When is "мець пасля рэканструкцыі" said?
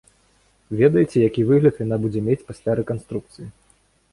2.29-3.47